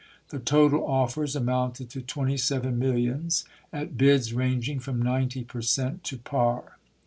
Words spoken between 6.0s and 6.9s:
to par.